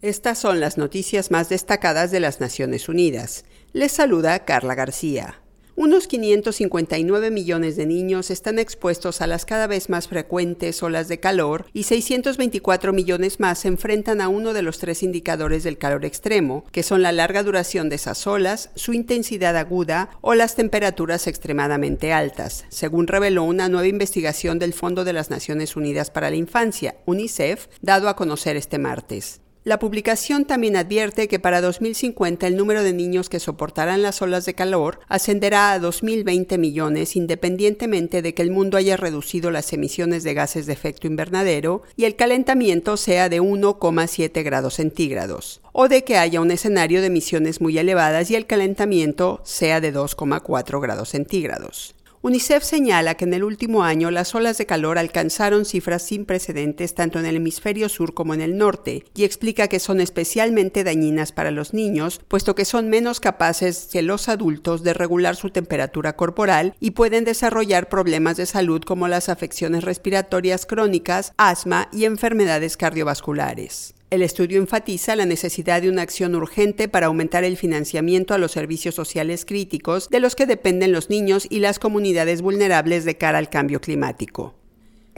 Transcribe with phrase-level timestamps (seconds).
[0.00, 3.44] Estas son las noticias más destacadas de las Naciones Unidas.
[3.72, 5.40] Les saluda Carla García.
[5.74, 11.18] Unos 559 millones de niños están expuestos a las cada vez más frecuentes olas de
[11.18, 16.04] calor y 624 millones más se enfrentan a uno de los tres indicadores del calor
[16.04, 21.26] extremo, que son la larga duración de esas olas, su intensidad aguda o las temperaturas
[21.26, 26.36] extremadamente altas, según reveló una nueva investigación del Fondo de las Naciones Unidas para la
[26.36, 29.40] Infancia, UNICEF, dado a conocer este martes.
[29.68, 34.46] La publicación también advierte que para 2050 el número de niños que soportarán las olas
[34.46, 40.24] de calor ascenderá a 2.020 millones independientemente de que el mundo haya reducido las emisiones
[40.24, 46.02] de gases de efecto invernadero y el calentamiento sea de 1,7 grados centígrados, o de
[46.02, 51.10] que haya un escenario de emisiones muy elevadas y el calentamiento sea de 2,4 grados
[51.10, 51.94] centígrados.
[52.20, 56.94] UNICEF señala que en el último año las olas de calor alcanzaron cifras sin precedentes
[56.94, 61.30] tanto en el hemisferio sur como en el norte y explica que son especialmente dañinas
[61.30, 66.16] para los niños, puesto que son menos capaces que los adultos de regular su temperatura
[66.16, 72.76] corporal y pueden desarrollar problemas de salud como las afecciones respiratorias crónicas, asma y enfermedades
[72.76, 73.94] cardiovasculares.
[74.10, 78.52] El estudio enfatiza la necesidad de una acción urgente para aumentar el financiamiento a los
[78.52, 83.36] servicios sociales críticos de los que dependen los niños y las comunidades vulnerables de cara
[83.36, 84.57] al cambio climático.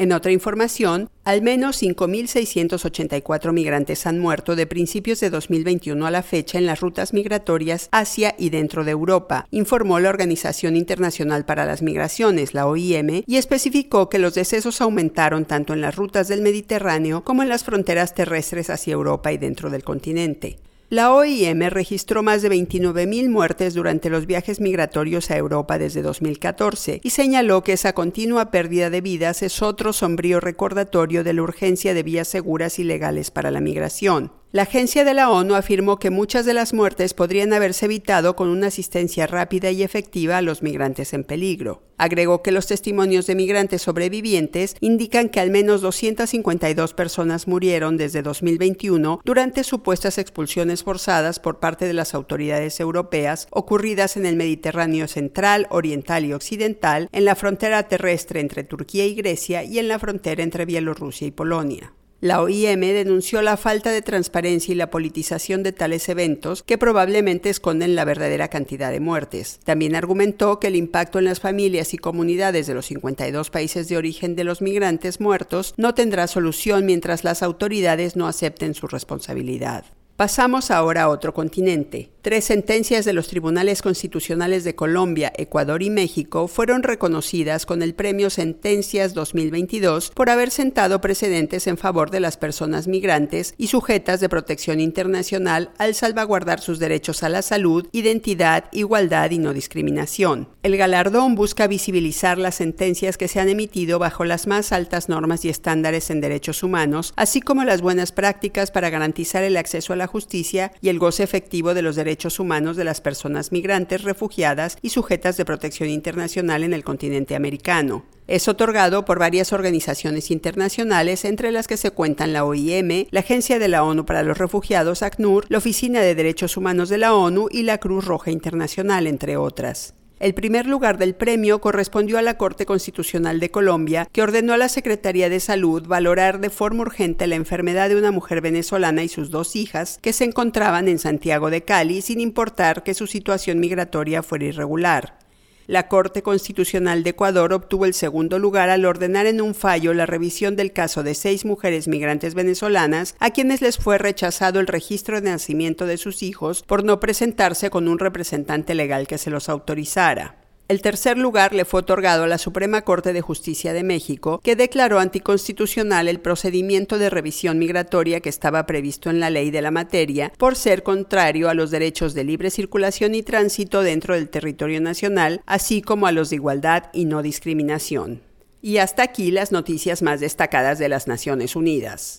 [0.00, 6.22] En otra información, al menos 5.684 migrantes han muerto de principios de 2021 a la
[6.22, 11.66] fecha en las rutas migratorias hacia y dentro de Europa, informó la Organización Internacional para
[11.66, 16.40] las Migraciones, la OIM, y especificó que los decesos aumentaron tanto en las rutas del
[16.40, 20.60] Mediterráneo como en las fronteras terrestres hacia Europa y dentro del continente.
[20.90, 27.00] La OIM registró más de 29.000 muertes durante los viajes migratorios a Europa desde 2014
[27.04, 31.94] y señaló que esa continua pérdida de vidas es otro sombrío recordatorio de la urgencia
[31.94, 34.32] de vías seguras y legales para la migración.
[34.52, 38.48] La agencia de la ONU afirmó que muchas de las muertes podrían haberse evitado con
[38.48, 41.84] una asistencia rápida y efectiva a los migrantes en peligro.
[41.98, 48.22] Agregó que los testimonios de migrantes sobrevivientes indican que al menos 252 personas murieron desde
[48.22, 55.06] 2021 durante supuestas expulsiones forzadas por parte de las autoridades europeas ocurridas en el Mediterráneo
[55.06, 60.00] central, oriental y occidental, en la frontera terrestre entre Turquía y Grecia y en la
[60.00, 61.92] frontera entre Bielorrusia y Polonia.
[62.22, 67.48] La OIM denunció la falta de transparencia y la politización de tales eventos que probablemente
[67.48, 69.58] esconden la verdadera cantidad de muertes.
[69.64, 73.96] También argumentó que el impacto en las familias y comunidades de los 52 países de
[73.96, 79.86] origen de los migrantes muertos no tendrá solución mientras las autoridades no acepten su responsabilidad.
[80.20, 82.10] Pasamos ahora a otro continente.
[82.20, 87.94] Tres sentencias de los tribunales constitucionales de Colombia, Ecuador y México fueron reconocidas con el
[87.94, 94.20] premio Sentencias 2022 por haber sentado precedentes en favor de las personas migrantes y sujetas
[94.20, 100.50] de protección internacional al salvaguardar sus derechos a la salud, identidad, igualdad y no discriminación.
[100.62, 105.46] El galardón busca visibilizar las sentencias que se han emitido bajo las más altas normas
[105.46, 109.96] y estándares en derechos humanos, así como las buenas prácticas para garantizar el acceso a
[109.96, 114.76] la justicia y el goce efectivo de los derechos humanos de las personas migrantes, refugiadas
[114.82, 118.04] y sujetas de protección internacional en el continente americano.
[118.26, 123.58] Es otorgado por varias organizaciones internacionales, entre las que se cuentan la OIM, la Agencia
[123.58, 127.48] de la ONU para los Refugiados, ACNUR, la Oficina de Derechos Humanos de la ONU
[127.50, 129.94] y la Cruz Roja Internacional, entre otras.
[130.20, 134.58] El primer lugar del premio correspondió a la Corte Constitucional de Colombia, que ordenó a
[134.58, 139.08] la Secretaría de Salud valorar de forma urgente la enfermedad de una mujer venezolana y
[139.08, 143.60] sus dos hijas que se encontraban en Santiago de Cali sin importar que su situación
[143.60, 145.19] migratoria fuera irregular.
[145.66, 150.06] La Corte Constitucional de Ecuador obtuvo el segundo lugar al ordenar en un fallo la
[150.06, 155.20] revisión del caso de seis mujeres migrantes venezolanas a quienes les fue rechazado el registro
[155.20, 159.48] de nacimiento de sus hijos por no presentarse con un representante legal que se los
[159.48, 160.39] autorizara.
[160.70, 164.54] El tercer lugar le fue otorgado a la Suprema Corte de Justicia de México, que
[164.54, 169.72] declaró anticonstitucional el procedimiento de revisión migratoria que estaba previsto en la ley de la
[169.72, 174.80] materia por ser contrario a los derechos de libre circulación y tránsito dentro del territorio
[174.80, 178.22] nacional, así como a los de igualdad y no discriminación.
[178.62, 182.18] Y hasta aquí las noticias más destacadas de las Naciones Unidas.